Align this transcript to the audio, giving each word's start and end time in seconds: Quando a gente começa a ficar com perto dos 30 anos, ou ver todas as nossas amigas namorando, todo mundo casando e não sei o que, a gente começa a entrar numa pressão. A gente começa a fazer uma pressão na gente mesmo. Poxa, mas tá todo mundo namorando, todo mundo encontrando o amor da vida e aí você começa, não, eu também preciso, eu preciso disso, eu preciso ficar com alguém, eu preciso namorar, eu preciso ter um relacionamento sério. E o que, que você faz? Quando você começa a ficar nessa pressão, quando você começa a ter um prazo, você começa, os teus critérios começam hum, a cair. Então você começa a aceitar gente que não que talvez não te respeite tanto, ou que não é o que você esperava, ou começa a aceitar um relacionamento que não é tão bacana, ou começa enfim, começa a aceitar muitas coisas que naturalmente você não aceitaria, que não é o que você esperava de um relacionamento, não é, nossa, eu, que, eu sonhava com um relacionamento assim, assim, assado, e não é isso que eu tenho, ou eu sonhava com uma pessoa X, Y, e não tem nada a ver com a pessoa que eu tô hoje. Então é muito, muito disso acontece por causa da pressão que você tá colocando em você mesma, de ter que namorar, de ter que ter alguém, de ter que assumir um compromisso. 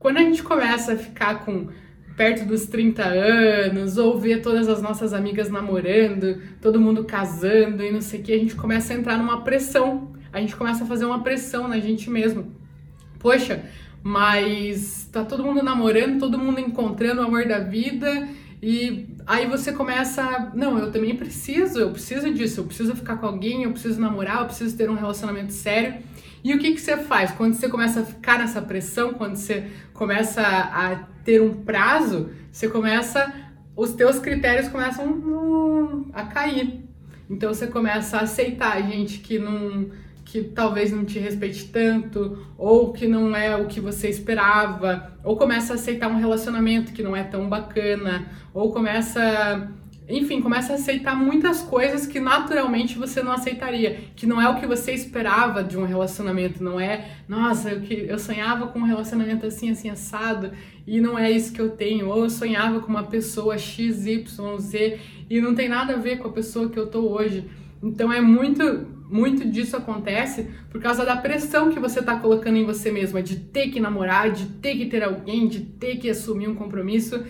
Quando 0.00 0.16
a 0.16 0.22
gente 0.22 0.42
começa 0.42 0.94
a 0.94 0.96
ficar 0.96 1.44
com 1.44 1.68
perto 2.16 2.46
dos 2.46 2.64
30 2.64 3.04
anos, 3.04 3.98
ou 3.98 4.18
ver 4.18 4.40
todas 4.40 4.66
as 4.66 4.80
nossas 4.80 5.12
amigas 5.12 5.50
namorando, 5.50 6.40
todo 6.58 6.80
mundo 6.80 7.04
casando 7.04 7.84
e 7.84 7.92
não 7.92 8.00
sei 8.00 8.20
o 8.20 8.22
que, 8.22 8.32
a 8.32 8.38
gente 8.38 8.56
começa 8.56 8.94
a 8.94 8.96
entrar 8.96 9.18
numa 9.18 9.42
pressão. 9.42 10.10
A 10.32 10.40
gente 10.40 10.56
começa 10.56 10.84
a 10.84 10.86
fazer 10.86 11.04
uma 11.04 11.22
pressão 11.22 11.68
na 11.68 11.78
gente 11.78 12.08
mesmo. 12.08 12.50
Poxa, 13.18 13.62
mas 14.02 15.06
tá 15.12 15.22
todo 15.22 15.44
mundo 15.44 15.62
namorando, 15.62 16.18
todo 16.18 16.38
mundo 16.38 16.60
encontrando 16.60 17.20
o 17.20 17.24
amor 17.26 17.46
da 17.46 17.58
vida 17.58 18.26
e 18.62 19.08
aí 19.26 19.46
você 19.46 19.72
começa, 19.72 20.52
não, 20.54 20.78
eu 20.78 20.92
também 20.92 21.16
preciso, 21.16 21.78
eu 21.78 21.90
preciso 21.92 22.32
disso, 22.32 22.60
eu 22.60 22.64
preciso 22.64 22.94
ficar 22.94 23.16
com 23.16 23.26
alguém, 23.26 23.62
eu 23.62 23.72
preciso 23.72 23.98
namorar, 23.98 24.40
eu 24.40 24.46
preciso 24.46 24.76
ter 24.76 24.90
um 24.90 24.94
relacionamento 24.94 25.52
sério. 25.52 26.02
E 26.44 26.54
o 26.54 26.58
que, 26.58 26.72
que 26.72 26.80
você 26.80 26.96
faz? 26.98 27.30
Quando 27.30 27.54
você 27.54 27.68
começa 27.68 28.00
a 28.00 28.04
ficar 28.04 28.38
nessa 28.38 28.60
pressão, 28.60 29.14
quando 29.14 29.36
você 29.36 29.70
começa 29.94 30.42
a 30.42 30.96
ter 31.24 31.40
um 31.40 31.62
prazo, 31.62 32.30
você 32.52 32.68
começa, 32.68 33.32
os 33.74 33.92
teus 33.92 34.18
critérios 34.18 34.68
começam 34.68 35.06
hum, 35.06 36.10
a 36.12 36.24
cair. 36.24 36.84
Então 37.30 37.52
você 37.52 37.66
começa 37.66 38.18
a 38.18 38.22
aceitar 38.22 38.82
gente 38.82 39.20
que 39.20 39.38
não 39.38 39.90
que 40.30 40.44
talvez 40.44 40.92
não 40.92 41.04
te 41.04 41.18
respeite 41.18 41.66
tanto, 41.70 42.38
ou 42.56 42.92
que 42.92 43.08
não 43.08 43.34
é 43.34 43.56
o 43.56 43.66
que 43.66 43.80
você 43.80 44.08
esperava, 44.08 45.12
ou 45.24 45.36
começa 45.36 45.72
a 45.72 45.74
aceitar 45.74 46.08
um 46.08 46.18
relacionamento 46.18 46.92
que 46.92 47.02
não 47.02 47.16
é 47.16 47.24
tão 47.24 47.48
bacana, 47.48 48.28
ou 48.54 48.72
começa 48.72 49.68
enfim, 50.08 50.40
começa 50.40 50.72
a 50.72 50.74
aceitar 50.74 51.14
muitas 51.14 51.62
coisas 51.62 52.04
que 52.04 52.18
naturalmente 52.18 52.98
você 52.98 53.22
não 53.22 53.30
aceitaria, 53.30 54.00
que 54.16 54.26
não 54.26 54.42
é 54.42 54.48
o 54.48 54.56
que 54.58 54.66
você 54.66 54.92
esperava 54.92 55.62
de 55.62 55.78
um 55.78 55.84
relacionamento, 55.84 56.62
não 56.62 56.80
é, 56.80 57.10
nossa, 57.28 57.70
eu, 57.70 57.80
que, 57.80 57.94
eu 57.94 58.18
sonhava 58.18 58.66
com 58.66 58.80
um 58.80 58.84
relacionamento 58.84 59.46
assim, 59.46 59.70
assim, 59.70 59.88
assado, 59.88 60.50
e 60.84 61.00
não 61.00 61.16
é 61.16 61.30
isso 61.30 61.52
que 61.52 61.60
eu 61.60 61.70
tenho, 61.70 62.08
ou 62.08 62.24
eu 62.24 62.30
sonhava 62.30 62.80
com 62.80 62.88
uma 62.88 63.04
pessoa 63.04 63.56
X, 63.56 64.04
Y, 64.04 64.24
e 65.28 65.40
não 65.40 65.54
tem 65.54 65.68
nada 65.68 65.94
a 65.94 65.96
ver 65.96 66.18
com 66.18 66.26
a 66.26 66.32
pessoa 66.32 66.68
que 66.68 66.78
eu 66.78 66.88
tô 66.88 67.08
hoje. 67.08 67.48
Então 67.80 68.12
é 68.12 68.20
muito, 68.20 68.62
muito 69.10 69.44
disso 69.44 69.76
acontece 69.76 70.48
por 70.70 70.80
causa 70.80 71.04
da 71.04 71.16
pressão 71.16 71.70
que 71.70 71.80
você 71.80 72.00
tá 72.00 72.16
colocando 72.18 72.56
em 72.56 72.64
você 72.64 72.90
mesma, 72.90 73.22
de 73.22 73.36
ter 73.36 73.68
que 73.68 73.80
namorar, 73.80 74.30
de 74.30 74.46
ter 74.46 74.76
que 74.76 74.86
ter 74.86 75.02
alguém, 75.02 75.48
de 75.48 75.60
ter 75.60 75.96
que 75.96 76.08
assumir 76.08 76.48
um 76.48 76.54
compromisso. 76.54 77.24